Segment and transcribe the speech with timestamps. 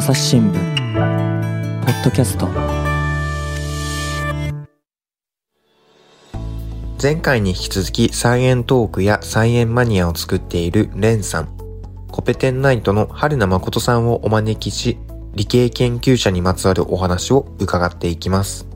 [0.00, 0.54] 朝日新聞
[1.84, 2.48] ポッドキャスト
[7.02, 11.54] 前回に引き続きサイエントークやサイエンマニアを作っているレンさん、
[12.10, 14.96] コペテンナイトの春名誠さんをお招きし、
[15.34, 18.69] 理系研究者にまつわるお話を伺っていきます。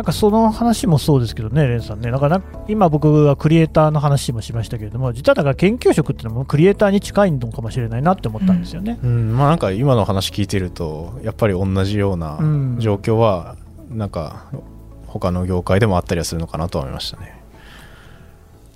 [0.00, 8.98] なんかその話もそうですけどね、レンさんね、なんかな今、僕はクリエイターの話もしましたけれども、実はだから研究職っていうのもクリエイターに近いのかもしれないなって思ったんですよね。
[9.04, 13.56] うん、まあなんか今の話聞いてるとやっぱり同じようなうん状況は
[13.90, 14.46] なんか
[15.06, 17.38] 他の業界でもあったりはするのかなと思いましたね。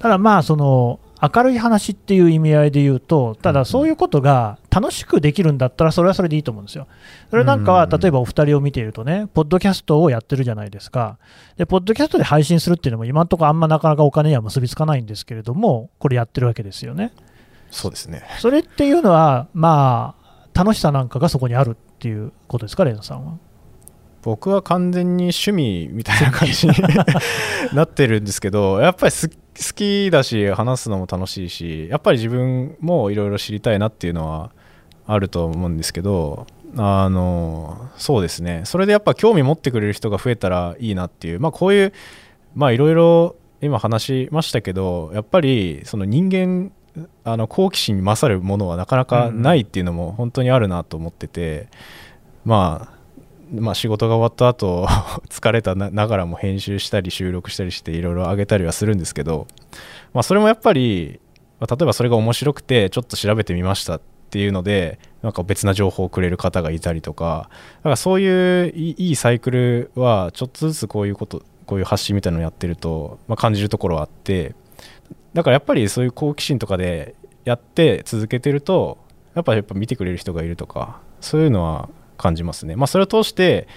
[0.01, 1.01] ただまあその
[1.35, 6.87] 明るい話っていう意味合いで言うと、ただそういうことが楽しくできるんだったら、それはそれでいいと思うんですよ。
[7.31, 11.19] それなんかは、うん例えばお二人を見ているとね、ポッドキャストをやってるじゃないですか。
[11.57, 17.13] で、ポッドキャストで配信するっていうのも、今のところあんまなかなかお金には結びつかないんですけれども、これやってるわけですよね。
[17.71, 18.23] そうですね。
[18.41, 23.35] それっていうのは、まあ、楽しさなんかがそこにあるっていうことですか、レナさんは？
[24.23, 26.73] 僕は完全に趣味みたいな感じに
[27.75, 34.51] なってるんですけどやっぱりす好きだし話すのも楽しいしやっぱり自分もいろいろ知りたいなっていうのは
[35.07, 38.63] あると思うんですけどあのそうですね。
[38.65, 41.93] それでやっぱ興味持ってくれる人が増えたらいいなっていうまあこういう
[42.55, 46.73] まあいろいろ今話しましたけどやっぱりその人間
[47.25, 51.69] あの好奇心に勝るものはなかなかないっていうのも本当にあるなと思ってて、
[52.45, 52.94] まあ
[53.53, 54.87] まあ、仕事が終わった後
[55.29, 59.47] 疲れたながらも編集したり収録したりしていろいろ上げたりはするんですけど、
[60.13, 61.21] まあ、それもやっぱり、
[61.61, 64.01] まあ例えばそれが面白くてちょっと調べてみましたっ
[64.31, 67.49] ていうのでなんか別な情報をくれる方がいたりとか
[67.79, 74.55] だからそういういいサイクルはちょっとずつこういうことこういう発信みたいなのをやってると、まあ、感じるところはあって
[75.33, 78.99] だからやっぱりそういう好奇心とかでやって続けてると
[79.35, 81.89] やっぱやっぱ見てくれる人がいるとかそういうのは
[82.25, 82.75] 感じますね。
[82.75, 83.69] まあ、それを通して、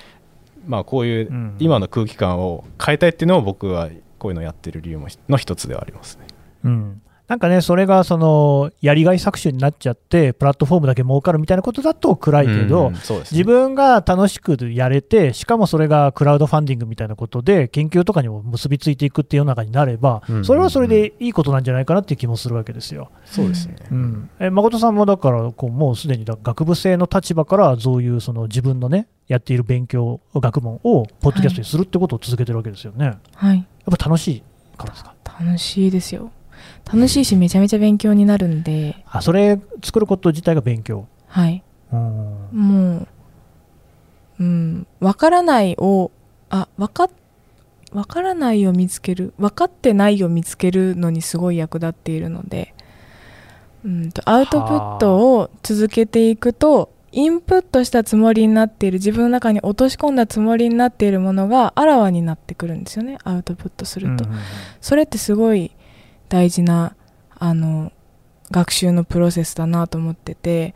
[0.65, 3.89] まあ、こういううん今の空気感を変えたいっていうのを僕は
[4.19, 6.27] こういうのをやってる理由もの一つではありますね。
[6.63, 12.97] うん、なんかね、それがそのやりがい搾取になっちゃって、プラットフォームだけ儲かるみたいなことだと暗いけど、ね
[13.31, 23.11] 自分が楽しくやれて、しかもそれがクラウドファンディングみたいなことで、研究とかにも結びついていくっていう世の中になればうん、それはそれでいいことなんじゃないかなっていう気もするわけですよ。
[23.25, 23.75] そうですね。
[23.91, 33.05] うん、え誠さんもだからこう、もうすでにだ学部生の立場から、そういうその自分のね、やっている勉強、学問をポッドキャストにするってことを続けてるわけですよね。
[33.05, 34.43] やはいっぱ楽しい
[34.77, 35.13] からですか？
[35.39, 36.31] 楽しいですよ
[36.91, 39.03] 楽しいしめちゃめちゃ勉強になるんで。
[39.09, 41.07] あそれ作ること自体が勉強。
[41.27, 41.63] はい。
[41.91, 41.99] うん。
[42.53, 43.07] もう
[44.39, 44.87] うん。
[44.99, 46.11] わからないを
[46.49, 47.09] あわか
[47.91, 52.73] わからないを見つける分かってないを見つけるのにすごい役立っているので。
[53.85, 64.43] うんとアウトプットを続けていくとインプットしたつもりになっている自分の中に落とし込んだつもりになっているものがあらわになってくるんですよねアウトプットすると、うんうんうん。
[64.81, 65.71] それってすごい
[66.29, 66.95] 大事な
[67.37, 67.91] あの
[68.51, 70.73] 学習のプロセスだなと思ってて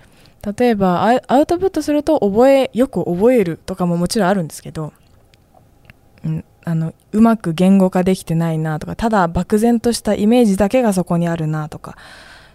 [0.57, 4.93] 例えばアウトプットすると覚えよく覚えるとかももちろんあるんですけど、
[6.25, 11.95] うん、あのうまく言語化できてないなとかただ漠然としたイメージだけがそこにあるなとか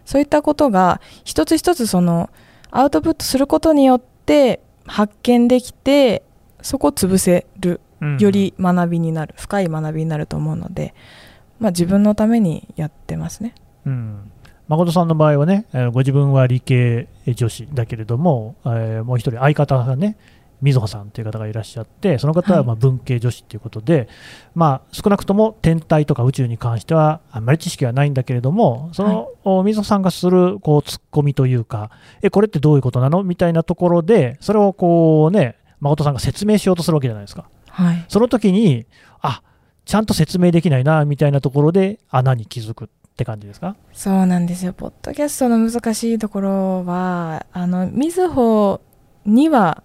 [0.05, 2.31] そういったことが一つ一つその
[2.71, 6.23] アウトプットすることによって発見できて
[6.63, 8.19] そこを潰せるうん。
[8.19, 10.95] より学びになる深い学びになると思うので、
[11.59, 13.55] まあ、自分のためにやってますね。
[13.84, 14.31] うん。
[14.69, 20.16] 誠さんの場合はね、えーご自分は理系女子だけれども、えーもう一人相方がね、
[20.62, 22.66] 溝穂さんという方がいらっしゃって、その方ははい。
[22.66, 24.09] まあ文系女子ということで、
[24.55, 31.91] まあ、少なくとも天体とか宇宙に関してはあんまり知識はないんだけれども、その、お溝穂さんがするこうツッコミというか、
[32.22, 33.22] え、これってどういうことなの？
[33.22, 37.49] みたいなところで、それをこうね、誠さんが説明しようとするわけじゃないですか。
[37.69, 38.87] はい、その時に、
[39.21, 39.43] あ
[39.87, 43.77] ちゃんと説明できないなみたいなところで穴に気づくって感じですか？
[43.95, 44.73] そうなんですよ。
[44.75, 48.83] ポッドキャストの難しいところはあのみずほ
[49.25, 49.83] には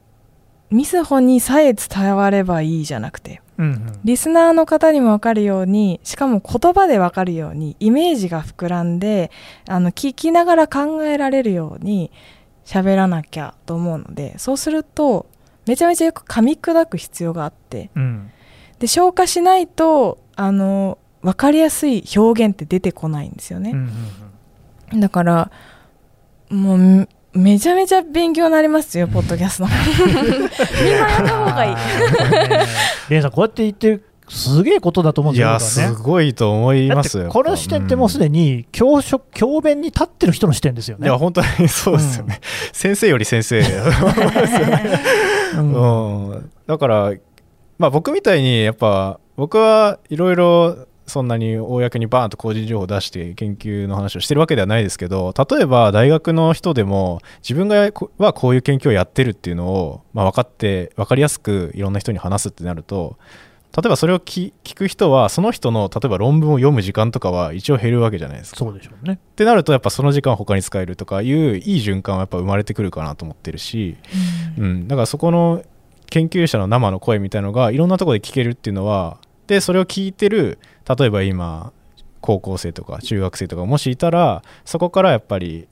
[0.69, 3.99] みずほにさえ伝わればいいじゃなくてうんうん。
[4.03, 9.29] リスナーの方にも分かるようにしかも言葉で分かるようにイメージが膨らんで
[9.67, 12.11] あの聞きながら考えられるように
[12.65, 15.27] 喋らなきゃと思うのでそうすると
[15.67, 18.31] めちゃめちゃよく噛み砕く必要があってうん
[18.81, 23.91] で消化しないとあの分かりやすい表現って出てこないんですよね、うんうんうん
[24.99, 25.51] だから
[26.49, 29.67] もうめめちゃめちゃ勉強になりますよポッドキャスト
[30.83, 31.75] みんなやった方がいい
[33.09, 35.95] レンさん、こうやって言ってすげえことだと思うんいですよ、や、僕はね。
[35.95, 37.29] すごいと思いますよ。
[37.29, 41.07] この視点ってもうすに、でに教職教鞭に立ってる人の視点ですよね。
[41.07, 42.39] いや、本当にそうですよね。
[42.71, 43.59] 先生より先生。
[43.59, 43.63] う
[45.61, 47.13] んうん、だから、
[47.81, 63.17] まあ、僕みたいにやっぱ僕はいろいろそんなに公にバーンと個人情報を出して研究の話をしてるわけではないですけど例えば大学の人でも自分がこはこういう研究をやってるっていうのを、まあ、分かって分かりやすくいろんな人に話すってなると
[63.75, 68.57] 例えばそれを聞聞く人はその人の例えば論文を読む時間とかは一応減るわけじゃないですか。
[68.57, 69.13] そうでしょうね。
[69.13, 73.95] ってなるとやっぱその時間を他に使えるとかいういい循環はやっぱ生まれてくるかなと思ってるし、
[74.57, 75.63] うん、だからそこの
[76.11, 79.17] 研究者の生の声みたいのがいろんなところで聞けるっていうのは
[79.47, 80.59] でそれを聞いてる
[80.97, 81.73] 例えば今
[82.19, 85.67] 高校生とか中学生とかもしいたらそこからやっぱり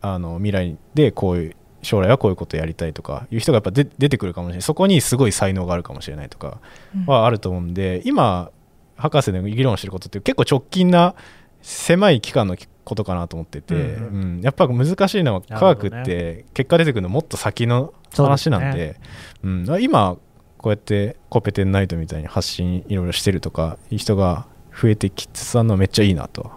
[0.00, 4.62] あの未来でこういう将来はこういうことやりたいとかいう人がやっぱで出てくるかもしれない。
[4.62, 6.60] そこにすごい才能があるかもしれないとか
[7.06, 8.50] はあると思うんで今
[8.96, 11.14] 博士で議論してることって結構直近な
[11.60, 14.40] 狭い期間のことかなと思ってて、うんうん。
[14.42, 18.98] やっぱ難しいのは科学って結果出てくるのもっと先の話なんで
[19.42, 20.16] うん、今
[20.58, 24.46] こうやってコペテンナイトみたいに発信いろいろしてるとかいう人が
[24.80, 26.50] 増えてきつつあるのはめっちゃいいなと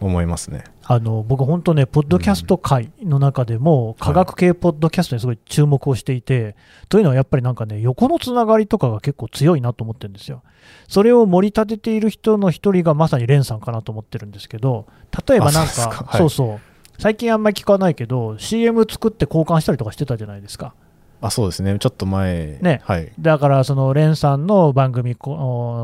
[0.00, 0.64] 思いますね。
[0.82, 6.56] あの僕、本当ね、ポッドキャスト界の中でも、科学系ポッドキャストにすごい注目をしていて、
[6.88, 10.42] というのはやっぱりなんかね、横のつながりとかが結構強いなと思ってるんですよ。
[10.88, 14.86] それを盛り立てている人の一人がまさにレンさんかなと思ってるんですけど、
[15.28, 16.60] 例えばなんあそうかはいそうそう、
[16.98, 20.74] 最近あんまり聞かないけど、CM 作って交換したりとかしてたじゃないですか。
[21.22, 21.76] あそうですね。
[21.78, 22.58] ちょっと前。
[22.62, 22.80] ね。
[22.84, 23.12] はい。
[23.20, 25.14] だから、そのレンさんの番組、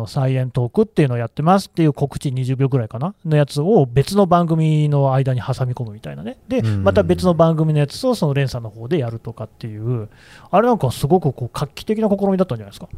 [0.06, 6.38] サイエントークっていうのをやってますっていう告知20秒ぐらいかなのやつを別の番組の間に挟み込むみたいなね。
[6.48, 6.84] で、うん。
[6.84, 10.08] また別の番組のやつをそのレンさんの方でやるとかっていう、
[10.50, 12.88] あれなんかすごくこう画期的な試みだったんじゃないですか？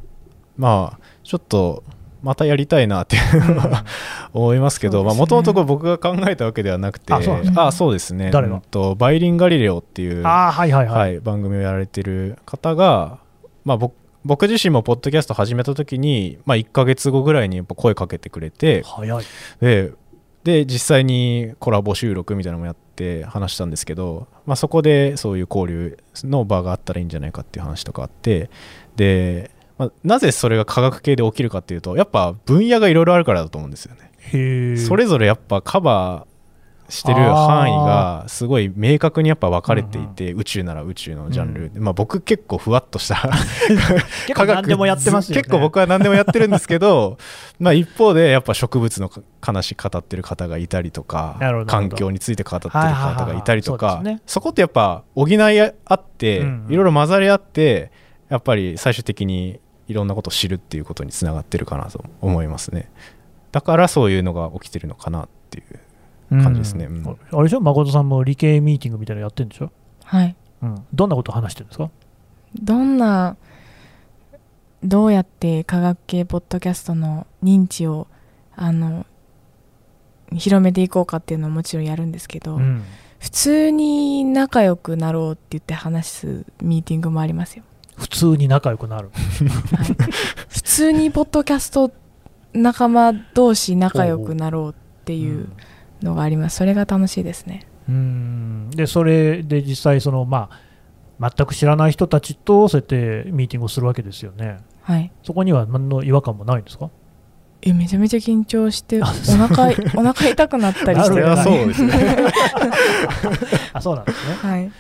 [0.56, 1.82] まあちょっと
[2.22, 3.16] またやりたいなって
[4.32, 8.30] 思いますけどもともと僕が考えたわけではなくてあそうですあそうですね。
[8.30, 10.98] 誰とバイリン・ガリレオっていうはいはいはい。
[10.98, 13.18] はい、番組をやられてる方が、
[13.64, 13.94] まあ、僕
[14.24, 18.84] 僕自身もポッドキャスト始めた時に、まあ、1ヶ月後ぐらいにやっぱ声かけてくれて。
[19.60, 19.92] で
[20.44, 28.48] で実際にコラボ収録みたいなのもやって話したんですけど、まあ、そこでそういう交流の場があったらいいんじゃないかっていう話とかあって
[28.96, 34.76] で、まあ、なぜそれが科学系で起きるかっていうとやっぱ分野がいろいろあるからだと思うんですよね。
[34.76, 36.38] それぞれやっぱカバー
[36.88, 43.16] してる範囲がすごい明確にやっぱ分かれていて、宇宙なら宇宙のジャンル、まあ僕結構ふわっとした。
[44.26, 45.42] 結構何でもやってますよね。
[45.42, 47.18] 結構僕は何でもやってるんですけど
[47.60, 49.10] まあ一方でやっぱ植物の
[49.42, 51.36] 話語ってる方がいたりとか
[51.66, 56.72] 環境について語ってる方がいたりとかそこってやっぱ補い合って、うんうん。
[56.72, 57.92] いろいろ混ざり合って
[58.30, 62.90] やっぱり最終的にいろんなことを知るっていうことにつながってるかなと思いますね。
[63.50, 65.62] だからそういうのが起きてるのかなってい
[66.38, 66.84] う感じですね。
[66.84, 66.96] うん。
[66.98, 67.18] うん。
[67.32, 69.72] あれでしょ、誠さんも理系ミーティングみたいなのやってるんでしょ？
[70.04, 70.36] はい。
[70.62, 70.86] うん。
[70.92, 71.90] どんなこと話してるんですか？
[72.54, 73.36] どんな
[74.84, 78.06] どうやって科学系ポッドキャストの認知を
[78.54, 79.06] あの
[80.34, 82.84] 広めていこうかっていうのはもちろんやるんですけど、うん。
[83.18, 87.64] 普通に仲良くなろうって言って話すミーティングもありますよ、
[87.98, 89.10] 普通に仲良くなる。
[89.76, 89.86] はい、
[90.48, 91.90] 普通にポッドキャスト
[92.54, 94.74] 仲間同士仲良くなろうっ
[95.04, 95.48] ていう
[96.02, 96.56] のがあります。
[96.56, 97.66] それが楽しいですね。
[97.88, 98.70] うん。
[98.70, 100.48] でそれで実際その、ま
[101.20, 104.58] あ、全く知らない人たちとそうやってミーティングをするわけですよね。
[104.82, 105.10] はい。
[105.24, 106.90] そこには何の違和感もないんですか？
[107.60, 111.20] えめちゃめちゃ緊張しておあ腹お腹痛くなったりして。
[111.20, 111.56] なるほど。
[111.56, 111.92] そうですね。
[113.74, 114.34] あそうなんですね。
[114.34, 114.70] はい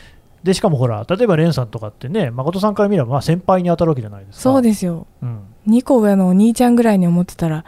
[0.48, 4.42] でしかもほら、例えばレンさんとかってね、誠さんから見ればまあ先輩に当たるわけじゃないですか。
[4.42, 5.06] そうですよ。
[5.22, 5.42] うん。
[5.68, 7.64] 2個上のお兄ちゃんぐらいに思ってたら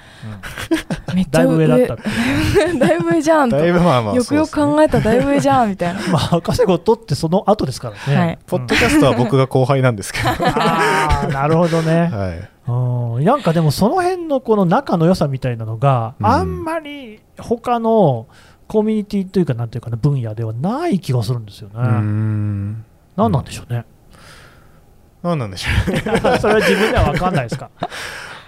[1.14, 1.96] めっちゃだいぶ上だった。
[2.78, 3.58] だいぶ上じゃんと。
[3.58, 6.00] だいぶまあまあよくよく考えたらだいぶ上じゃんみたいな。
[6.10, 8.18] まあ、博士号取ってその後ですからね。
[8.18, 8.38] はい。
[8.46, 12.10] ポッドキャストは僕が後輩なんですけど、ああ、なるほどね。
[12.10, 16.26] はい、うん、なんかでもその辺のこの仲の良さみたいなのがうん。
[16.26, 18.28] あんまり他の
[18.70, 21.74] コミュニティというかなんていうかな分野ではない気がするんですよね。
[21.74, 22.84] うーん
[23.16, 23.84] 何なんでしょうね。
[25.24, 25.70] 何なんでしょ
[26.38, 27.68] それは自分では分かんないですか。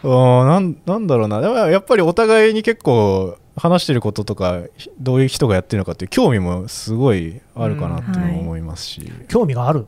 [0.05, 0.15] ううん
[0.47, 9.87] なんなんだろうなでもやっぱりお互いに結構話してることとかひどういう人がやってるのかっていう興味もすごいあるかなって思いますし、興味がある。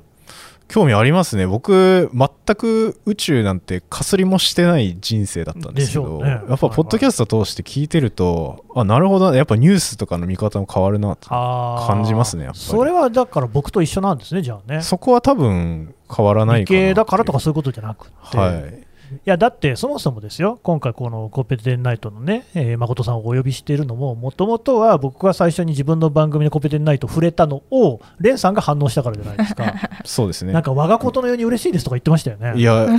[0.74, 1.46] 興味ありますね。
[1.46, 6.28] 僕全く宇宙なんてかすりもしてない人生だったんですけど、ね。
[6.28, 11.86] やっぱポッドキャスト通して聞いてると、あなるほどなやっぱニュースとかの見方も変わるなとあー。
[11.86, 12.64] 感じますねやっぱり。
[12.64, 14.82] それはだから僕と一緒なんですね、じゃあね。
[14.82, 16.88] そこは多分変わらない理かなっていう。
[16.90, 18.83] 系だからとかそういうことじゃなくて、はい
[19.24, 30.52] やだってそもそもですよ、今回、このコペテンナイトのね、えー誠さんをお呼びしているのも、もともとは僕が最初に自分の番組でコペテンナイト触れたのを、レンさんが反応したからじゃないですか、 そうですね。
[30.52, 32.54] なんか我がことのように嬉しいですとか言ってましたよね。
[32.56, 32.86] いや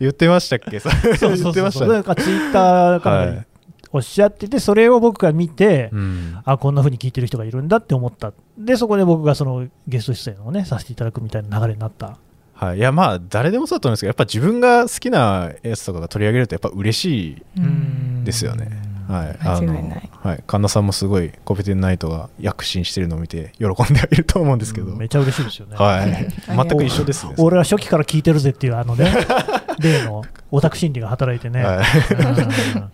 [0.00, 0.80] 言ってましたっけ？
[0.80, 1.88] そうそうそうそう。
[1.88, 3.44] なんかツイッターかはら
[3.92, 6.38] おっしゃってて、それを僕が見て、うん。
[6.44, 12.16] あこんな風に聞いてる人がいるんだって思った、でそこで僕がそのゲスト出演をねさせていただくみたいな流れになった。
[12.62, 18.24] はい、いやまあ誰でもそうだと思うんですけどやっぱ自分が好きなやつとかが取り上げるとやっぱ嬉しいうん。
[18.24, 18.70] ですよね。
[19.08, 24.98] はい、間違いあのないはい、神田さんもすごいコペテンナイトが躍進してるのを見て喜んではいると思うんですけど、うん。
[24.98, 25.76] めっちゃ嬉しいですよね。
[25.76, 27.34] はい、全く一緒ですね。
[27.38, 29.12] 俺は初期から聞いてるぜっていうあのね
[29.80, 31.76] 例のオタク心理が働いてね、はい。
[31.78, 31.80] う
[32.78, 32.92] ん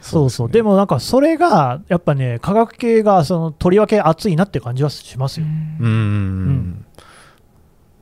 [0.00, 0.48] そうそう。
[0.48, 5.86] ですねでもなんかそれがやっぱね科学系がそのとりわけ熱いなって感じはしますよ、うん。
[5.86, 6.85] うんうんん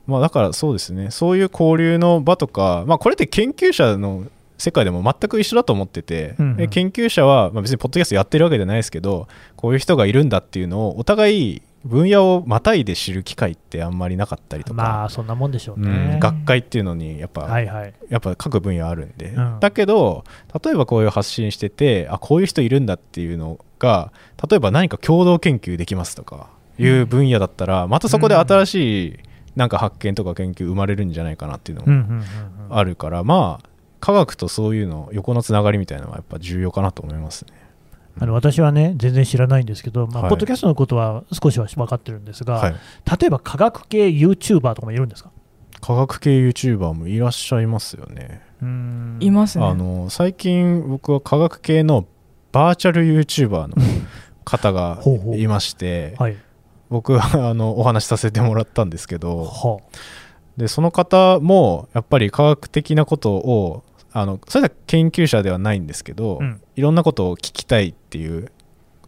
[0.07, 1.11] まあだからそうですね。
[1.11, 4.25] そういう交流の場とか、まあ、これって研究者の
[4.57, 6.57] 世界でも全く一緒だと思ってて、うんうん。
[6.57, 17.93] で研究者は、まあ、別にポッドキャストやってるわけじゃないですけどこういう人がいるんだっていうのをお互い分野をまたいで知る機会ってあんまりなかったりとか、まあそんなもんでしょううんね、学会っていうのにやっぱ、はいはい。
[18.09, 19.59] やっぱ各分野あるんで、うん。
[19.59, 20.23] だけど
[20.63, 24.11] 例えばこういう発信しててあこういう人いるんだっていうのが
[24.49, 29.19] 例えば何か共同研究できますとかいう分野だったらまたそこで新しい
[29.55, 32.23] なんか発見とか研究生まれるんじゃないかなっていうのも
[32.69, 33.69] あるから、まあ
[33.99, 37.53] 科学とそういうの横のつながりみたいなのはやっぱ重要かなと思いますね。
[38.19, 40.29] あの私はね全然知らないんですけど、まあはい。
[40.29, 42.75] ポッドキャストのことは少しは分かってるんですが、はい、
[43.19, 45.31] 例えば科学系 YouTuber とかもいるんですか？
[45.81, 48.41] 科学系 YouTuber もいらっしゃいますよね。
[48.61, 49.17] うん。
[49.19, 49.65] いますね。
[49.65, 52.05] あの最近僕は科学系の
[52.51, 53.75] バーチャル YouTuber の
[54.45, 55.01] 方が
[55.35, 56.37] いましてはい
[56.89, 59.79] 僕はあのお話しさせてもらったんですけどは
[60.57, 66.61] でその方もやっぱり科学的なことをあのそれは研究者ではないんですけど、うん。
[66.77, 68.51] いろんなことを聞きたいっていう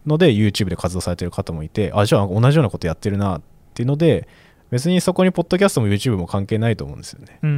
[0.06, 3.42] ので YouTube で活動されてる方もいてあじゃあ同じようなことやってるなっ
[3.74, 4.26] ていうので
[4.70, 7.38] 別にそこにポッドキャストも YouTube も関係ないと思うんですよね。
[7.42, 7.50] うん。
[7.50, 7.52] う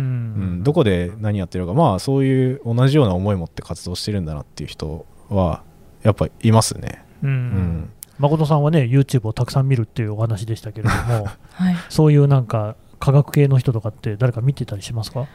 [0.58, 5.62] ん、どこで何やってるかまあそういう同じような思い持って活動してるんだなっていう人は
[6.02, 7.04] やっぱいますね。
[7.22, 7.30] うん。
[7.30, 11.76] うん誠さんはね YouTube をたくさん見るっていうお話でしたけれども はい。
[11.88, 15.26] そういうなんか科学系の人とかって誰か見てたりしますか、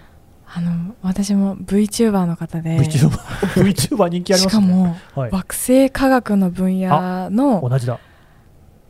[0.46, 2.78] あの私も VTuber の方で。
[2.80, 3.10] VTuber,
[3.58, 4.64] VTuber 人気ありますね。
[4.64, 8.00] しかもはい、惑星科学の分野の同じだ。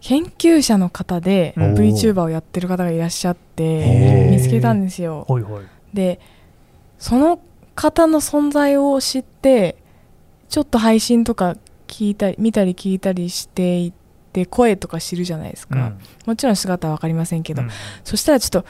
[0.01, 4.31] 研究者の方で VTuber をやってる方がいらっしゃっへてー。
[4.31, 5.23] 見つけたんですよ。
[5.27, 5.63] ほいほい。
[5.93, 6.19] で
[6.99, 7.39] その
[7.75, 9.77] 方の存在を知って
[10.49, 11.55] ちょっと配信とか
[11.87, 13.93] 聞いたり見たり聞いたりしていっ
[14.33, 15.99] て声とか知るじゃないですか、うん。
[16.25, 17.69] もちろん姿は分かりませんけど、うん。
[18.03, 18.65] そしたらちょっと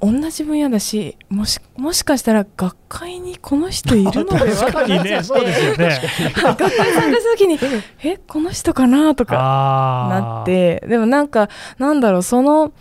[0.00, 4.56] 同じ分野だしもしもしかしたら学会にこの人いるのでは？
[4.70, 6.00] 確かにね そうですよね。
[6.34, 7.58] 学会参加した時に
[8.04, 9.14] えこの人かな？
[9.14, 10.84] とかなって。
[10.86, 11.48] でもなんか
[11.78, 12.72] なんだろうその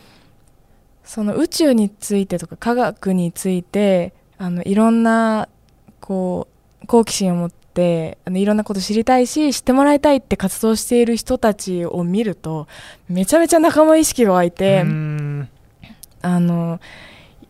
[1.03, 5.47] その宇宙についてとか科学についてあのいろんな
[6.01, 6.47] こ
[6.83, 12.67] う好奇心を持ってあのいろんなこと知りたいし知ってもらいたいって活動している人たちを見ると
[13.09, 15.49] めちゃめちゃ仲間意識が湧いて、うん。
[16.21, 16.79] あの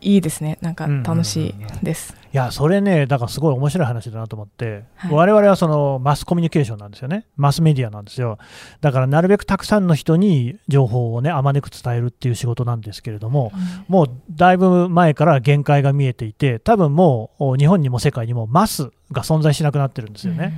[0.05, 0.59] いいですね。
[0.61, 2.15] なんかうん楽しいです。
[2.31, 5.11] いやそれねだからすごい面白い話だなと思って、はい。
[5.11, 7.25] 我々はそのマスコミュニケーションなんですよね。
[7.37, 8.37] マスメディアなんですよ。
[8.81, 13.51] だからなるべくたくさんの人に情報をねあまねく伝えるっていう仕事なんですけれども
[13.87, 20.53] もうだいぶ前から限界が見えていて多分もうお日本にも世界にもマスが存在しなくなってるんですよね、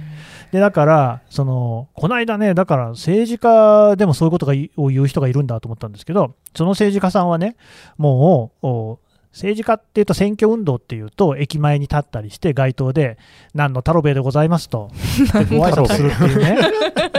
[0.51, 7.57] でだからそのこの間ねだから政治家でもそういうことがいを言う人がいるんだと思ったんですけどその政治家さんはね
[7.97, 8.99] もうお
[9.31, 13.17] 政治家っていうと選挙運動っていうと駅前に立ったりして街頭で
[13.53, 14.89] 何の太郎兵衛でございますと
[15.33, 16.57] で ご挨拶するっていうね。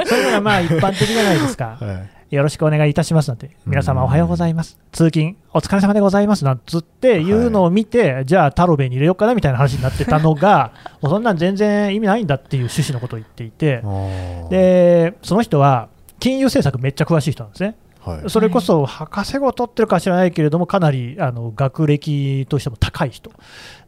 [0.07, 1.77] そういうのがまあ一般的じゃないですか。
[1.81, 1.93] は
[2.31, 2.35] い。
[2.35, 3.51] よろしくお願いいたしますなんて。
[3.65, 4.79] 皆様おはようございます。
[4.93, 13.83] 通勤お疲れ様でございますなんつっていうのを見て、じゃあ太郎兵衛に入れようかなみたいな話になってたのが もうそんなん全然意味ないんだっていう趣旨のことを言っていて。
[14.51, 15.89] でその人は
[16.21, 17.77] 金融政策めっちゃ詳しい人なんですね
[18.09, 18.31] はい。
[18.31, 23.31] それこそ博士号を取ってるか知らないけれどもかなりあの学歴としても高い人。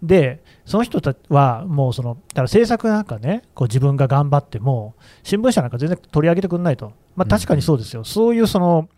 [0.02, 8.88] でその人たちはもうそのだから政策なんかねこう自分が頑張っても新聞社なんか全然取り上げてくれないと、まあ、確かにそうですよ、そういうその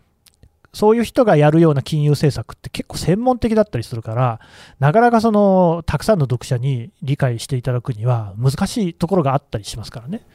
[0.73, 4.39] そういう人がやるような金融政策って結構専門的だったりするから
[4.79, 10.25] なかなかそのたくさんの読者に理解していただくには難しいところがあったりしますからね。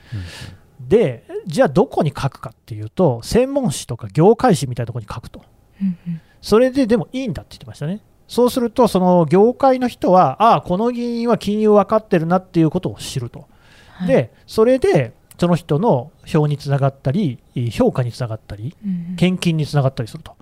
[0.81, 5.43] でじゃあどこに書くかっていうと専門誌とか業界誌みたいなところに書くと。
[5.81, 6.21] うんうん。
[6.41, 8.01] それででもいいんだって言ってましたね。
[8.29, 13.49] そうすると、その業界の人は、ああ、この議員は金融分かってるなっていうことを知ると、
[13.93, 14.09] はい。
[14.09, 17.39] でそれでその人の票につながったり、
[17.73, 19.17] 評価につながったり、うん。
[19.17, 20.37] 献金につながったりすると。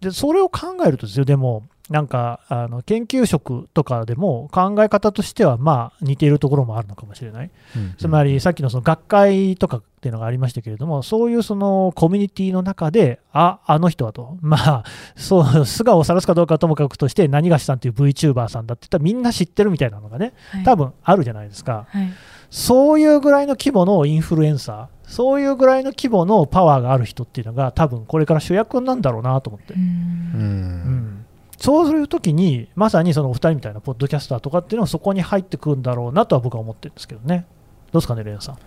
[0.00, 7.50] でそれを考えるとですよ、でも、なんかあの研究職とかでも考え方としてはまあ似ているところもあるのかもしれない。
[7.98, 20.64] つまりさっきのその学会とかっていうのがありましたけれども、そういうそのコミュニティの中で、ああの人はと、まあ、そう素顔を晒すかどうかはともかくとして、何がしさんっていう VTuber さんだって言ったら、みんな知ってるみたいなのがね、はい。
[20.64, 21.86] 多分あるじゃないですか。
[21.90, 22.08] はい。
[22.50, 29.74] そういうぐらいの規模のインフルエンサー、そういうぐらいの規模のパワーがある人っていうのが、多分これから主役なんだろうなと思って。
[29.74, 29.76] う。
[29.76, 29.80] ん。
[29.82, 31.19] うん
[31.60, 37.46] そうするときに、まさにそのお二人みたいなポッドキャスターとかっていうのはそこに入ってくるんだろうなとは僕は思ってるんですけどね。
[37.92, 38.58] どうですかね、レンさん。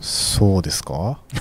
[0.00, 1.18] そうですか？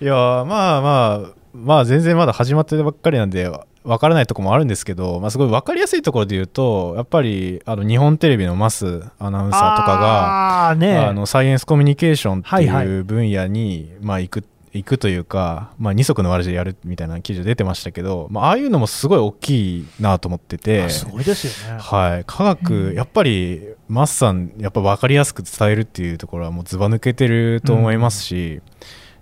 [0.00, 1.20] いやーまあまあ
[1.54, 3.50] まあ全然まだ始まってばっかりなんで
[3.84, 14.44] わからないとこもあるんですけど、まあ、すごい分かりやすいところで言うとやっぱりあの日本テレビのマスアナウンサーとかがあーねあのサイエンスコミュニケーションってはいはいいう分野に、まあ、行く
[14.76, 21.80] 行くというか、まあ、二足のわらじでやるみたいな記事出てましたけど、まあ、ああいうのもすごい大きいなと思っててあすごいですよね。
[21.80, 22.94] はい、科学、うん。
[22.94, 28.60] やっぱりマッさんやっぱ分かりやすく伝えるっていうところはもうずば抜けてると思いますし、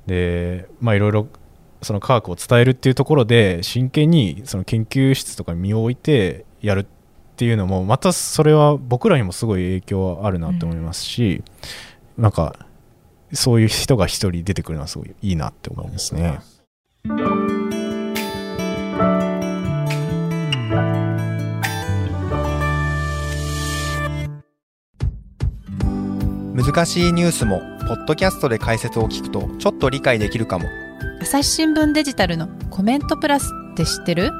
[0.06, 1.28] でまあいろいろ
[1.82, 6.86] その科学を伝えるっていうところで真剣にその研究室とかに身を置いてやるっ
[7.36, 11.42] ていうのもまたそれは僕らにもすごい影響はあるなと思いますし、
[12.16, 12.66] なんか
[13.34, 16.40] そういう人が一人出てくるのはすごいいいなって思いますね。
[26.54, 30.66] 難しいニュースもポッドキャストで解説を聞くとちょっと理解できるかも。
[31.20, 34.30] 朝日新聞デジタルのコメントプラスって知ってる？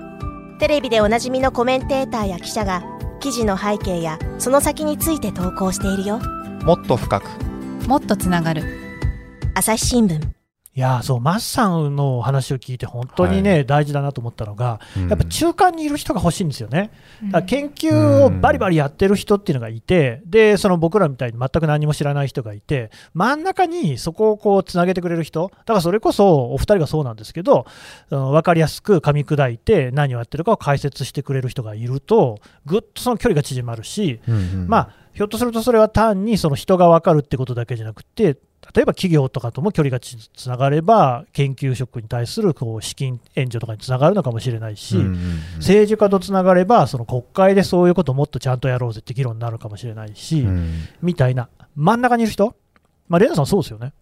[0.60, 2.84] テレビでおなじみのコメンテーターや記者が
[3.20, 6.20] 記事の背景やその先について投稿しているよ。
[6.62, 7.28] もっと深く。
[7.88, 8.62] もっとつながる
[9.56, 10.20] 朝日新聞。
[10.76, 15.08] いやーそう、マッさんの話を聞いて、本当にね、大事だなと思ったのが、うん。
[15.08, 16.90] やっぱ中間にいる人が欲しいんですよね。
[17.26, 27.66] だから研究をバリバリやってる人っていうのがいて、でその僕らみたいに全く何も知らない人がいて、真ん中にそこをこうつなげてくれる人、だからそれこそお二人がそうなんですけど、
[28.10, 34.66] 分かりやすく噛み砕いて、何をやってるかを解説してくれる人がいると、ぐっとその距離が縮まるし、うんうん。
[34.66, 38.36] まあ、ひょっとするとそれは単にその人が分かるってことだけじゃなくて、
[38.72, 45.18] 例えば企業とかとも距離がつつながれば、研究職に対するこう資金援助とかにつながるのかもしれないし、うんうんうん。
[45.58, 50.88] 政治家とつながれば、その国会でそういうことをもっとちゃんとやろうぜって議論になるかもしれないし、うん。
[51.02, 52.56] みたいな、真ん中にいる人、
[53.08, 53.92] まあ、レナさん、そうですよね。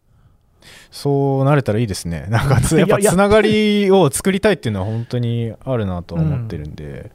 [0.90, 2.27] そうなれたらいいですね。
[2.29, 7.11] なんかやっぱつながりを作りたいっていうのは本当にあるなとは思ってるんで、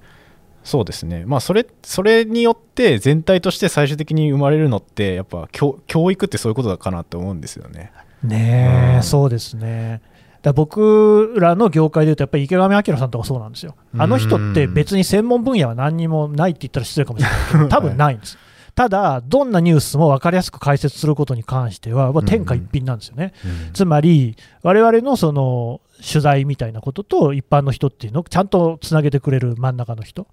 [0.67, 1.23] そうですね。
[1.25, 7.93] まあそれそれによって全体として最終的に生まれるのってやっぱ教教育ってそういうことだかなと思うんですよね。
[8.21, 10.01] ねえ、うんそうですね。
[10.41, 13.75] だ僕らの業界でいうと、やっぱり池上彰さんとかそうなんですよ。
[13.97, 18.38] あの人って別に専門分野は何にもないって言ったら失礼かもしれないけど、多分ないんです。
[18.75, 23.34] ただ、どんなニュースも分かりやすく解説することに関しては、まあ天下一品なんですよね。
[23.73, 30.27] つまり、我々のその取材みたいなことと一般の人っていうのをちゃんとつなげてくれる真ん中の人。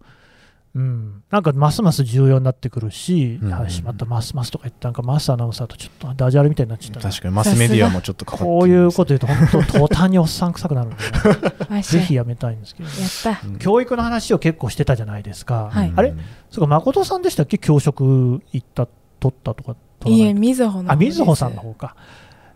[0.75, 7.11] うん、なんかますます重要になってくるし、うんあしまった、ますますとか言ったなんか、マスアナウンサーとちょっとダジャレみたいになっちゃったな。
[7.11, 10.97] 確かにマスメディアもちょっとかかってこういうこと言うと、本当、途端におっさん臭くなるんで、
[11.71, 11.97] わっし。
[11.97, 13.47] ゃぜひやめたいんですけど、やった。
[13.47, 13.59] うん。
[13.59, 15.93] 教育の話を結構してたじゃないですか、はい。
[15.95, 16.13] あれ？
[16.51, 18.89] そうか、誠さんでしたっけ、教職行った、
[19.21, 21.95] 取ったとか、取いえみずほのあ、みずほさんの方か。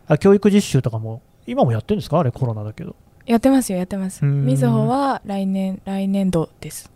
[0.08, 2.96] あ、教育実習とかも、今もやってるんですか、あれ、コロナだけど。
[3.26, 4.24] やってますよやってます。
[4.24, 4.46] うん。
[4.46, 6.90] みずほは来年来年度です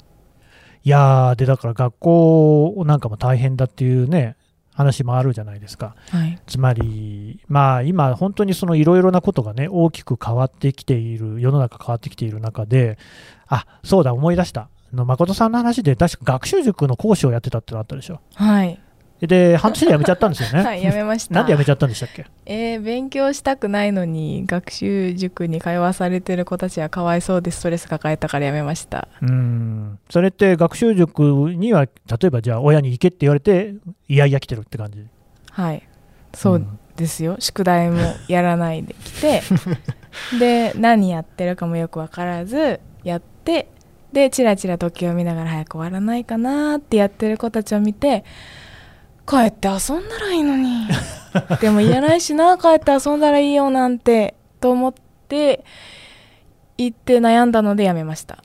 [0.85, 4.37] いやー、で、だから学校なんかも大変だっていうね、
[4.75, 5.95] 話もあるじゃないですか。
[6.11, 12.99] はいつまり、まあ、今、本当にそのいろいろなことがね、大きく変わってきている、世の中変わってきている中で、
[13.47, 18.21] あそうだ、思い出した、あの誠さんの話で、確か学習塾の講師をやってたってのあったでしょ。
[18.35, 18.82] はい
[19.27, 20.65] で、半年で辞めちゃったんですよね。
[20.67, 21.35] はいやめました。
[21.35, 22.27] なんで辞めちゃったんでしたっけ？
[22.47, 29.07] えー勉強したくないのに学習塾に通わされてる子たちはかわいそうでストレス抱えたからやめました。
[29.23, 31.23] うん、それって学習塾
[31.55, 31.91] には、例
[32.27, 33.75] えばじゃあ、親に行けって言われて、
[34.09, 35.07] いやいや来てるって感じ？
[35.51, 35.83] はい。
[36.35, 39.43] そううんですよ、宿題もやらないで来て。
[40.39, 43.69] で何やってるかもよく分からずやって
[44.13, 48.25] でチラチラ時計を見ながら早く終わらないかなってやってる子たちを見て
[49.33, 50.87] 帰って遊んだらいいのに。
[51.62, 54.95] でもいらないしな帰って遊んだらいいよなんてと思っ
[55.27, 55.64] て
[56.77, 58.45] 行って悩んだのでやめました。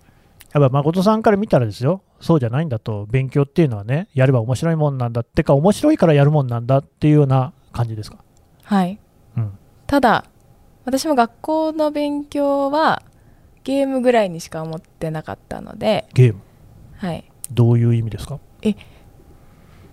[0.54, 8.20] やっぱ誠さんから見たらですよ、そうじゃないんだと、勉強っていうのはね、やれば面白いもんなんだってか、面白いからやるもんなんだっていうような感じですか？
[8.64, 8.98] はい、
[9.36, 9.52] うん。
[9.86, 10.24] ただ
[10.86, 13.04] 私も学校の勉強は
[13.66, 16.40] ゲームぐらいにしか思ってなかったので、ゲーム、
[16.96, 18.40] はい、どういう意味ですか？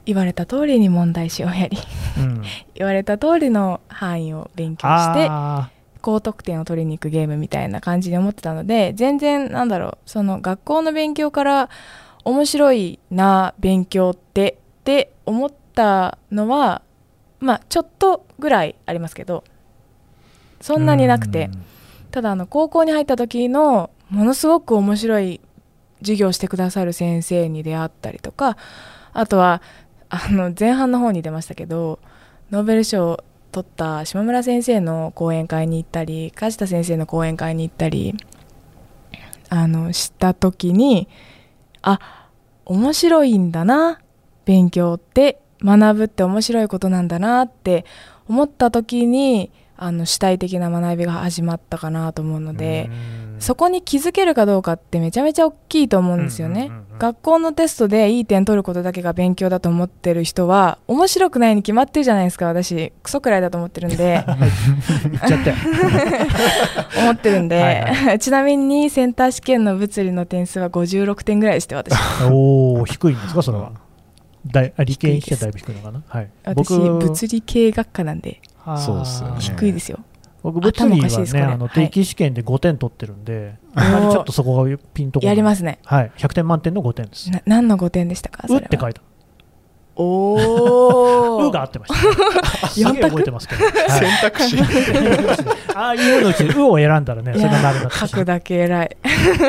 [0.06, 1.78] 言われた通りに問題集をやり
[2.18, 2.42] うん、
[2.74, 11.70] 言われた通りの範囲を勉強してあ高得点を取りに行くゲームみたいな感じに思ってたので全然なんだろうその学校の勉強から
[12.24, 16.82] 面白いな勉強ってって思ったのは
[17.40, 19.44] まあちょっとぐらいありますけど
[20.60, 21.50] そそんなになくて。
[22.14, 25.40] ただあの高校に入った時のものすごく面白い
[25.98, 28.56] 授業をしてくださる先生に出会ったりとか
[29.12, 29.62] あとは
[30.14, 31.98] あの前半の方に出ましたけど
[32.52, 38.14] ノーベル賞を取った島村先生の講演会に行ったり梶田先生の講演会に行ったり
[39.48, 41.08] あのした時に
[41.82, 41.98] あ
[42.64, 44.00] 面白いんだな
[44.44, 47.84] 勉強って学ぶって面白いことなんだなって
[48.28, 52.88] 思った時にあの主体的な学びが始まったかなと思うので、
[53.40, 62.92] そこに気づけるかどうかってめちゃめちゃ大きいと思うんですよね、うんうんうんうん学校のテストでいい点取ることだけが勉強だと思ってる人は面白くないに決まってるじゃないですか私。
[63.02, 64.24] クソくらいだと思ってるんで。
[64.26, 65.54] 言っちゃって。
[67.00, 67.60] 思ってるんで。
[67.60, 71.94] はいちなみにセンター試験の物理の点数は56点ぐらいでして私。
[72.30, 73.72] おお、低いんですか、それは？
[74.46, 76.02] だいあ理系にしてはだいぶ低いのかな？
[76.06, 76.28] はい。
[76.44, 78.40] 私物理系学科なんで。
[78.78, 79.36] そうっすよね。
[79.40, 79.98] 低いですよ
[80.44, 81.86] 僕、物理はね、あのはい。
[81.86, 85.26] 定期試験で5点取ってるんで、あまりちょっとそこがピンとこ。
[85.26, 85.78] やりますね。
[85.86, 87.30] はい、100点満点の5点です。
[87.30, 88.46] な何の5点でしたか？
[88.46, 89.00] うって書いた。
[89.96, 92.14] おおうが合ってました、ね。
[92.68, 93.64] すげえ覚えてますけど。
[93.66, 93.74] はい。
[93.90, 94.58] 選択肢。
[95.74, 98.96] ああいうのうち、うを選んだらね、それがなる書くだけ偉い。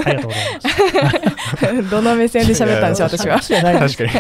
[0.05, 1.89] ありがとうございます。
[1.89, 3.34] どの目線で喋ったんでしょう私は。
[3.34, 4.12] 話じゃないんですけど、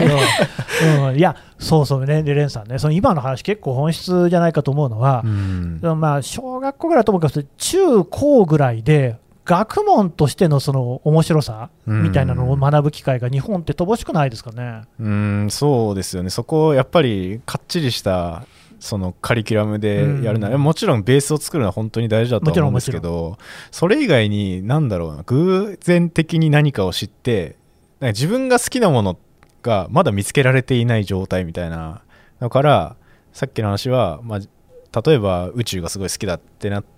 [1.09, 5.79] うん、いや、そうそうね、でレンさんね、その今の話、結構本質じゃないかと思うのは、うん。
[5.99, 14.81] まあ、小学校ぐらいともかく中高ぐらいで、学問としてのその面白さみたいなのを学ぶ機会が日本って乏しくないですかね。
[14.99, 16.31] うんそうですよね。
[16.31, 18.45] そこをやっぱりかっちりした
[18.79, 23.37] そのカリキュラムでやるなら、うんもちろんベースを作るのは本当に大事だとは思うんですけど
[23.71, 27.55] それ以外に何だろうな偶然的に何かを知って
[27.99, 29.17] なんか自分が好きなもの
[29.61, 32.01] がまだ見つけられていない状態みたいな。
[32.39, 32.95] だから
[33.31, 36.94] さっきの話は、まあ、例えば宇宙がすごい好きだってなって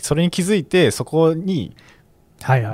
[0.00, 1.74] それに気づいてそこに。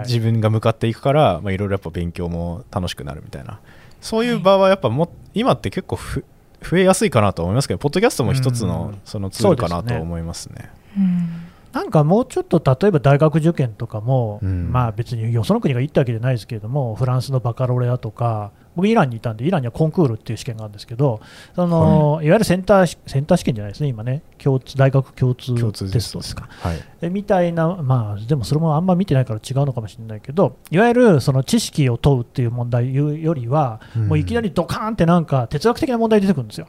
[0.04, 3.58] 自分が向かっていくからまあいろいろやっぱ勉強も楽しくなるみたいな。
[4.00, 6.24] そういう場はやっぱも今って結構ふ
[6.62, 9.00] 増えやすいかなと思いますけどポッドキャストも一つのうん。
[9.04, 10.70] そのツールかなと思いますね。
[10.96, 11.28] うん。
[11.72, 14.70] なんかもうちょっと例えば大学受験とかも、うん。
[14.70, 21.20] まあ別によその国がいいってわけじゃないですけれども、フランスのバカロレアとか、僕、イランにいたんで、イランにはコンクールっていう試験があるんですけど、
[21.54, 22.28] そのい。
[22.28, 25.54] わゆるセンターしセンター試験じゃないですね、今ね、共通大学共通
[25.90, 26.48] テストですか。
[26.50, 36.68] はい、えみたいな、まあ、でもそれもあんま見てないから違うのかもしれないけど、いわゆるその知識を問うっていう問題よりは、もういきなりドカーンってなんか哲学的な問題出てくるんですよ。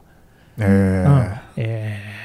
[0.58, 0.68] えうん。
[1.06, 2.17] ーえー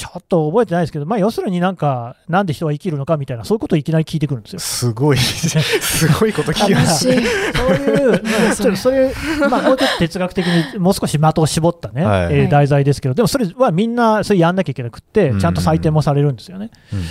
[0.00, 4.58] ちょっと覚えてないですけど、まあ、要するになんか、なんで人は生きるのかみたいな、そういうことをいきなり聞いてくるんですよ。
[4.58, 7.04] すごい すごいこと聞きます。
[7.04, 9.14] そういう、まあちょっとそういう、
[9.50, 12.34] まあ、もうちょっと哲学的にもう少し的を絞ったね、はい。
[12.34, 16.70] えー題材ですけど、でもそれはみんなそれやんなきゃいけなくって、ちゃんと採点もされるんですよね。
[16.92, 17.04] うんうん。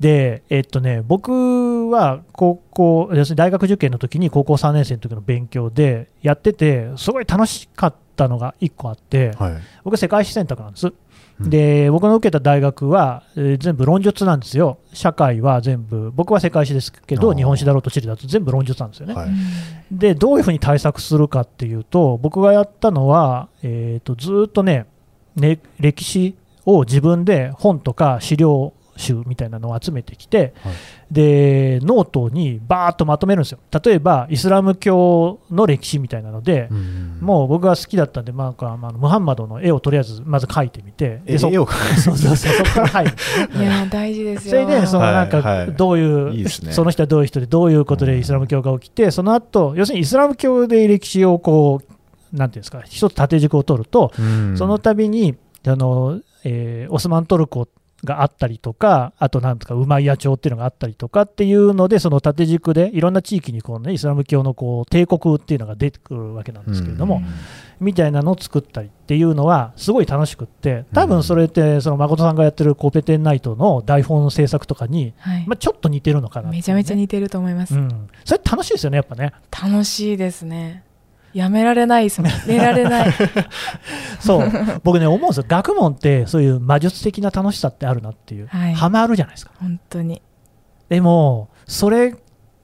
[0.00, 9.52] で、えっとね、僕は高校、要するに大学受験の時に高校3年生の時の勉強でやってて、すごい楽しかったのが1個あって、はい。
[9.84, 10.92] 僕、世界史選択なんです。
[11.42, 11.50] うん。
[11.50, 19.14] で僕の受けた大学は、えー全部論述なんですよ、社会は全部、僕は世界史ですけど、日本史だろうと地理だと全部論述なんですよね。
[19.14, 19.30] はい。
[19.90, 24.86] で、どういうふうに対策するかっていうと、僕がやったのは、えー、とずーっとね
[25.36, 30.74] ね、歴史を自分で本とか資料集みたいなのを集めてきて、はい。
[31.10, 33.58] でノートにバーッとまとめるんですよ。
[33.84, 41.66] 例えば、イスラム教の歴史みたいなので、うんもう僕が好きだったんで、まあ、まあムハンマドの絵をとりあえずまず描いてみて、でそえ絵を？
[42.02, 54.56] そうそうそうそこから入るいやー大事ですそよれでそのなんかいどういう、その人はどういう人でどういうことでイスラム教が起きて、その後要するにイスラム教で歴史をこうなんていうんですか一つ縦軸を取ると、うん。
[54.56, 57.68] その度にあの、えーオスマントルコ
[58.04, 67.22] があったりとか、あとなんとか、うまいや朝っていうのがあったりとかっていうので、その縦軸でいろんな地域にこう、ね、イスラム教のこう帝国っていうのが出てくるわけなんですけれども、
[67.80, 75.44] みたいなのを作ったりっていうのは、すごい楽しくって、多分それって、その誠さんがやってるコペテンナイトの台本制作とかに、はい。
[75.46, 79.32] まあ、ちょっと似てるのかなね、めちゃめちゃ似てると思います、うん、それ楽しいですよね、やっぱね。
[79.50, 80.84] 楽しいですね
[81.32, 83.12] やめられないですもん寝られない。
[84.20, 84.50] そう、
[84.84, 88.74] 僕ね、思うんですよ、学問ってそういう魔術的な楽しさってあるなっていう、はい。
[88.74, 89.52] ハマるじゃないですか。
[89.58, 90.22] 本当に。
[90.88, 92.14] でも、それ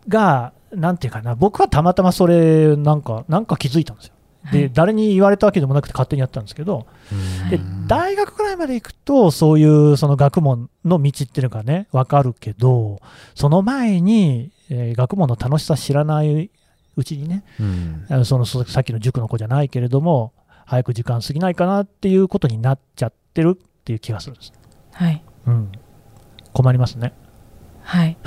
[0.08, 4.12] が、なんていうかな、僕はたまたまそれ、なんか、なんか気づいたんですよ。
[4.52, 4.70] で、はい。
[4.72, 7.50] 誰に言われたわけでもなくて勝手にやったんですけど、うん。
[7.50, 13.00] で大学くらいまで行くと、そういうその学問の道っていうのがね、分かるけど、
[13.34, 16.50] その前に、えー学問の楽しさ知らない
[16.98, 18.06] うちにね、うん。
[18.10, 20.32] あのそのそさっきの塾の子じゃないけれども、
[20.66, 24.52] 早く時間過ぎないかなっていうことになっちゃってるっていう気がするんです。
[24.92, 25.22] はい。
[25.46, 25.72] うん、
[26.52, 27.12] 困りますね。
[27.82, 28.18] はい。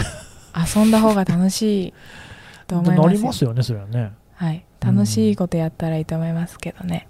[0.75, 1.93] 遊んだ方が楽しい
[2.65, 4.13] と思いますなりますよね、それはね。
[4.33, 4.65] はい。
[4.79, 7.07] 楽しいことやったらいいと思いますけどね、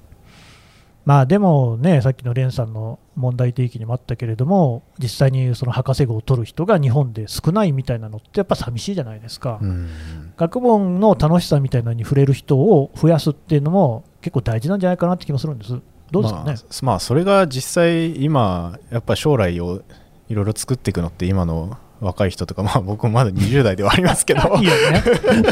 [1.05, 9.59] まあでもね、さっきのレンさんの問題提起にもあったけれども、実際にその博士号を取る人が日本で少ないみたいなのって、やっぱ寂しいじゃないですか。
[9.61, 9.87] うん
[10.37, 15.79] 学問の楽しさみたいなのに触れる人を増やすっていうのも結構大事なんじゃないかなって気もするんです。
[16.09, 16.53] どうですかね？
[16.53, 19.81] まあ、まあそれが実際今やっぱ将来を
[20.29, 25.03] いろいろ作っていくのって今の若い人とかまあ僕もまだ20代ではありますけど いいよね。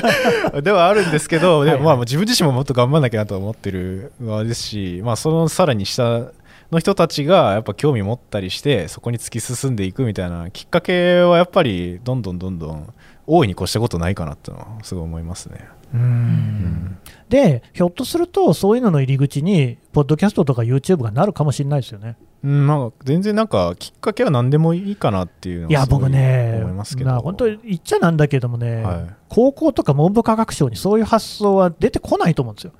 [0.63, 6.31] ではあるんですけど、ではいはいまあ、自分自身ももっと頑張んなきゃなとは思ってる側ですし、まあ、そのさらに下
[6.71, 12.93] の人たちがやっぱ興味持ったりしてそこに突き進んでいくみたいなきっかけはやっぱりどんどんどんどん
[13.25, 15.67] 大いに越したことないかなってのはすごい思いますね。
[15.93, 16.97] うん
[17.29, 22.17] で、ひょっとすると、そういうのの入り口に、ポッドキャストとか YouTube がなるかもしれないですよね。
[22.43, 27.11] うん、まあ全然なんかきっかけは何でもいいかなっていうのいや、僕ね思いますけ、ど。
[27.11, 32.71] な本当に言っちゃなんだけどもね、はい高校とか文部科学省にそういう発想は出てこないと思うんですよ。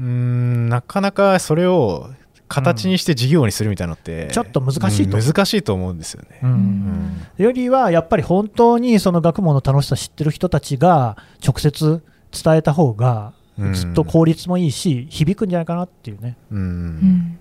[0.00, 2.10] うーんなかなかそれを
[2.50, 5.16] 形にして事業にするみたいなのって、ちょっと難しいと。
[5.16, 6.40] うん難しいと思うんですよね。
[6.42, 6.50] うん。
[6.50, 7.44] うん。
[7.44, 13.74] よりはやっぱり本当にその学問の楽しさ知ってる人たちが直接伝えた方がうん。
[13.74, 16.36] ずっと効率もいいし、響くんじゃないかなっていうね。
[16.50, 16.58] うん。
[16.58, 17.38] うん。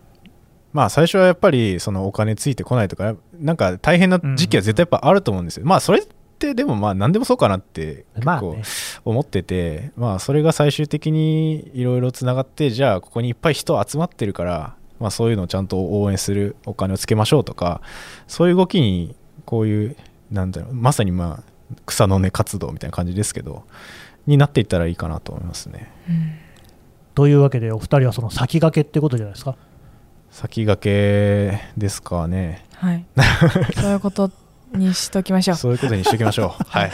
[0.74, 5.66] まあ最初はやっぱりそのお金ついてこないとかなんか大変な時期は絶対やっぱあると思うんですよ。
[5.66, 6.06] まあそれっ
[6.38, 8.64] てでもまあ何でもそうかなって結構まあね、
[9.06, 17.82] 思ってて、まあそれが最終的にいろいろつながってじゃあここにいっぱい人集まってるから、まあ、そういうのをちゃんと応援するお金をつけましょうとか
[18.28, 19.96] そういう動きにこういう
[20.32, 23.64] なんだろうまさにまあ草の根活動みたいな感じですけど
[24.28, 25.92] になっていったらいいかなと思いますね。
[26.10, 26.32] うん
[27.16, 29.58] というわけで、お二人はその先駆けってことじゃないですか？
[30.32, 32.66] 先駆けですかね。
[32.76, 33.06] はい
[33.76, 34.32] そういうこと
[34.74, 36.64] にしときましょうそういうことにしておきましょう。
[36.70, 36.92] はい。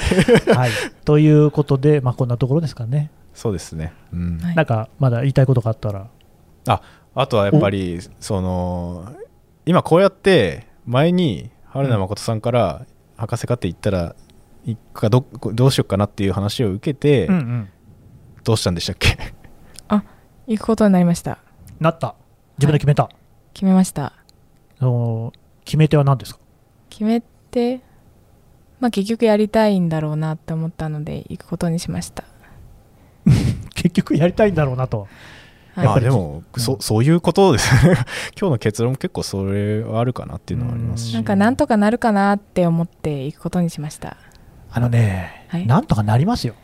[0.56, 0.72] はい、
[1.04, 3.12] ということで、まあ、こんなところですかね。
[3.36, 3.94] そうですね。
[4.14, 4.40] うん。
[4.40, 6.08] はいなんかまだ言いたいことがあったら、
[6.68, 6.82] あ
[7.28, 9.14] とはやっぱりその
[9.66, 12.86] 今こうやって前に春名誠さんから
[13.18, 14.16] 博士課程行ったら
[14.66, 17.70] 行くかどどうしようかなっていう話を受けて、うんうん。
[18.44, 19.18] どうしたんでしたっけ？
[20.48, 21.40] 行くことになりました。
[21.80, 22.14] なった、
[22.60, 23.10] 自分で決めた、
[23.54, 24.14] 決めました。
[24.80, 26.40] あの決め手は何ですか？
[26.90, 27.82] 決めて
[28.80, 32.24] まあ結局やりたいんだろうなって思ったので行くことにしました。
[33.74, 35.08] 結局やりたいんだろうなと。
[35.76, 35.86] はい。
[35.86, 36.62] まあでも、うん。
[36.62, 37.94] そそういうことですね。
[38.40, 41.14] 今日の結論も結構それはあるかなっていうのはありますし。
[41.14, 44.18] なんかなんとかなるかなって思って行くことにしました。
[44.72, 45.68] あのね、はい。
[45.68, 46.56] なんとかなりますよ。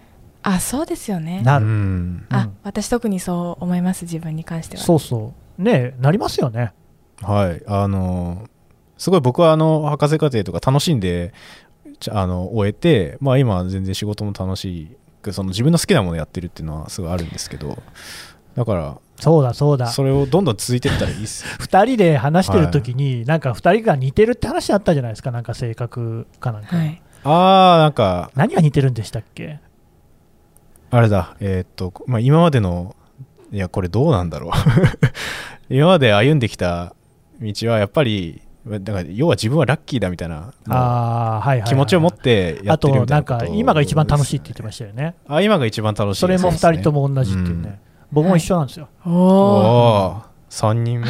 [0.44, 1.42] あそうですよね。
[1.44, 1.66] なる。
[1.66, 2.26] うん。
[2.30, 2.52] あ、うん。
[2.64, 4.84] 私特にそう思います自分に関しては。
[4.84, 5.62] そうそう。
[5.62, 6.74] ねなりますよね。
[7.22, 7.62] はい。
[7.68, 8.48] あの
[8.98, 11.34] すごい僕はあの博士課程とか楽しんで
[12.00, 17.82] ちゃあの終えてまあ今は全然仕事も楽しくその自分の好きなものやってるっていうのはすごいあるんですけど
[18.56, 19.88] だからそうだそうだ。
[19.88, 26.76] それをどんどん続いていったらいいっすよ 2人で話してる時に、なんか2人が似てるって話あったじゃないですか、なんか性格かなんか。
[26.76, 29.60] はいああなんか何が似てるんでしたっけ？
[30.90, 32.96] あれだえーっと、まあ、今までの
[33.52, 34.52] いやこれどうなんだろう
[35.74, 36.96] 今まで歩んできた
[37.40, 41.70] 道はやっぱりだから要は自分はラッキーだみたいなもうああ、はいはい、はい。
[41.70, 45.16] 気持ちを持ってやあってると、なんみたいなことか今が一番楽しいって言ってましたよね。
[45.28, 47.80] あ今が一番楽しいそれもですね2人とも同じっていうね。
[48.12, 48.90] 僕も一緒なんですよ。
[49.06, 49.18] おおお
[50.18, 50.22] お
[50.52, 51.08] 3人目。
[51.08, 51.10] う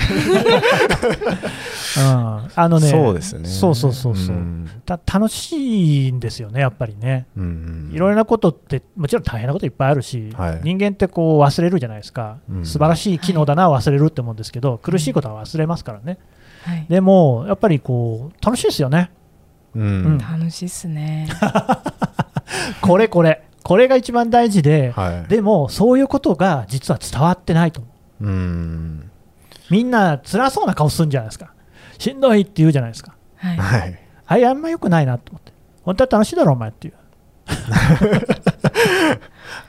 [1.99, 3.49] ん、あのね、そうですね。
[3.49, 4.69] そうそうそうそう、ん。
[4.85, 7.25] た楽しいんですよね、やっぱりね。
[7.35, 10.59] うんいろいろなことって、もちろん大変なこといっぱいあるし、はい。
[10.63, 12.65] 人間ってこう忘れるじゃないですか、うん。
[12.65, 16.19] 素晴らしい機能だな、忘れるって思うんですけど、苦しいことは忘れますからね。
[16.63, 16.85] はい。
[16.87, 19.09] でもやっぱりこう楽しいですよね。
[19.75, 19.81] うん。
[19.81, 20.17] うん。
[20.19, 21.27] 楽しいっすね。
[22.81, 25.30] これこれこれが一番大事で、はい。
[25.30, 27.89] でもそういうことが実は伝わってないと思
[28.21, 28.26] う。
[28.26, 29.12] うん。
[29.69, 31.54] みんな辛そうな顔するんじゃないですか。
[31.97, 33.15] しんどいって言うじゃないですか。
[33.38, 33.58] はい。
[33.58, 34.00] はい。
[34.26, 35.52] あれあんま良くないなと思って。
[35.84, 36.93] 本当は楽しいだろお前っていう。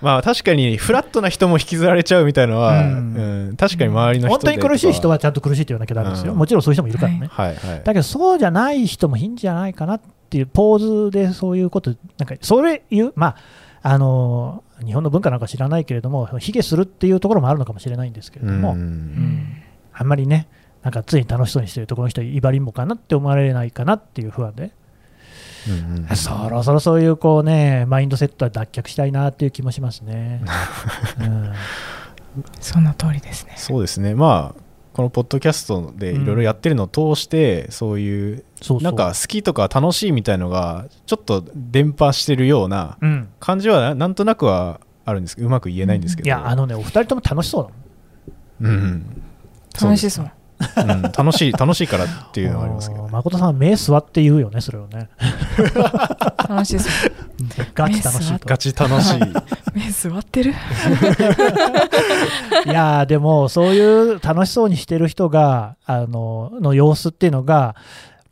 [0.01, 6.39] まあ確かにフラットな人も引きずられちゃうみたいのは、ううんん確かに周りの人本当に苦しい人ははちゃんと苦しいって言わなきゃダメですよ、うん。
[6.39, 7.57] もちろんそういう人もいるからね、はいはい。
[7.85, 10.01] だけどそうじゃない人もいいんじゃないかなっ
[10.31, 13.37] ていうポーズでそういうことなんかそれ言うまあ
[13.83, 18.79] あの日本の文化なんか知らないけれども卑下するっていうところもあるのかもしれないんですけれども、うん。
[18.79, 19.63] うん。
[19.93, 20.49] あんまりね
[20.83, 24.73] なんかついに楽しそうにしてるところの人は威張りんぼかなって思われないかなっていう不安で、
[25.69, 26.17] うんうん。
[26.17, 30.43] そろそろそういうこうねマインドセットは脱却したいなっていう気もしますね。
[31.21, 31.53] うん。
[32.61, 33.55] その通りですね。
[33.57, 34.15] そうですね。
[34.15, 34.62] まあ
[34.93, 38.83] このポッドキャストでいろいろやってるのを通して、そういうそうそう。
[38.83, 48.75] なんか好きとか楽しいみたいのがちょっと伝播してるようなうん、感じはななんとなくはあるんですけどうまく言えないんですけど、いやあのねお二人とも楽しそうだもん。
[48.75, 48.83] うん。
[48.83, 49.23] うん。
[49.81, 50.31] 楽しそう
[50.77, 55.09] うん、楽しい楽しいからっていうのはありますけど、誠さん目座って言うよねそれをね。
[56.49, 56.93] 楽しそう
[57.75, 58.49] ガチ楽しいと。
[58.49, 59.21] ガチ楽しい。
[59.75, 60.55] 目座ってる。
[62.67, 67.75] いやーでもそういう楽しそうにしてる人があのの様子っていうのが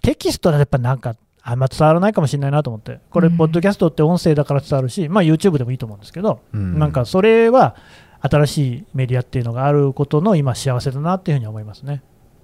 [0.03, 3.01] テキストだとやっぱなんかあんま伝わらないかもしれないなと思って。
[3.11, 3.37] これ、うん。
[3.37, 6.79] ポッドキャストって音声だから伝わるし、まあ、YouTube でもいいと思うんですけど、うん。
[6.79, 7.77] なんかそれは
[8.21, 12.03] 新しいメディアっていうのがあることの今幸せだなっていうふうに思いますね。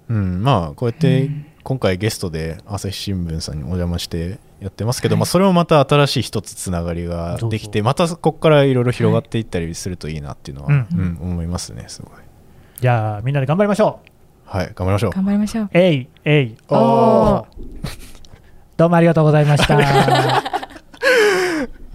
[0.09, 1.45] うん、まあこうやってうん。
[1.63, 5.19] 今回ゲストで朝日新聞さんにお邪魔してやってますけど、はい。
[5.19, 12.11] まあ、それもまた新しい一つつながりができてまたここからいろいろ広がっていったりするといいなっていうのは、ううんん思いますねすごい。
[12.79, 14.09] じゃあみんなで頑張りましょう。
[14.45, 15.11] はい頑張りましょう。
[15.11, 15.69] 頑張りましょう。
[15.73, 16.55] えいえい。
[16.69, 17.45] おー。
[18.77, 19.75] どうもありがとうございました。
[19.77, 19.81] あ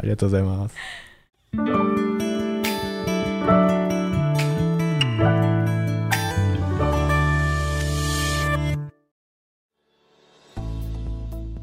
[0.03, 2.12] りがとうございます